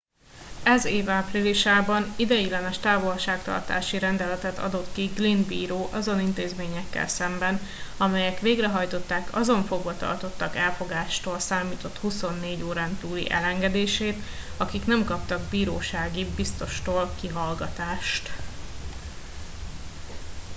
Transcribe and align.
ez 0.63 0.85
év 0.85 1.09
áprilisában 1.09 2.13
ideiglenes 2.17 2.77
távolságtartási 2.77 3.99
rendeletet 3.99 4.57
adott 4.57 4.93
ki 4.93 5.05
glynn 5.05 5.43
bíró 5.47 5.89
azon 5.91 6.19
intézményekkel 6.19 7.07
szemben 7.07 7.59
amelyek 7.97 8.39
végrehajtották 8.39 9.35
azon 9.35 9.63
fogvatartottak 9.65 10.55
elfogástól 10.55 11.39
számított 11.39 11.97
24 11.97 12.61
órán 12.63 12.97
túli 12.97 13.29
elengedését 13.31 14.17
akik 14.57 14.85
nem 14.85 15.05
kaptak 15.05 15.41
birósági 15.49 16.25
biztostól 16.35 17.13
kihallgatást 17.19 18.29